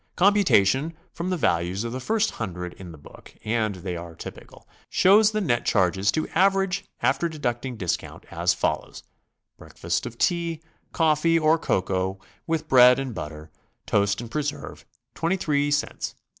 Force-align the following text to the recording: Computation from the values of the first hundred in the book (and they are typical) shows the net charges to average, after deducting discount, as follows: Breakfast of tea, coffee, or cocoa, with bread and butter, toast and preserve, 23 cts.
Computation 0.15 0.95
from 1.11 1.29
the 1.29 1.37
values 1.37 1.83
of 1.83 1.91
the 1.91 1.99
first 1.99 2.31
hundred 2.31 2.73
in 2.73 2.91
the 2.91 2.97
book 2.97 3.35
(and 3.45 3.75
they 3.75 3.95
are 3.95 4.15
typical) 4.15 4.67
shows 4.89 5.29
the 5.29 5.39
net 5.41 5.63
charges 5.63 6.11
to 6.11 6.27
average, 6.29 6.85
after 7.03 7.29
deducting 7.29 7.77
discount, 7.77 8.25
as 8.31 8.51
follows: 8.51 9.03
Breakfast 9.59 10.07
of 10.07 10.17
tea, 10.17 10.59
coffee, 10.91 11.37
or 11.37 11.59
cocoa, 11.59 12.19
with 12.47 12.67
bread 12.67 12.97
and 12.97 13.13
butter, 13.13 13.51
toast 13.85 14.19
and 14.19 14.31
preserve, 14.31 14.87
23 15.13 15.69
cts. 15.69 16.15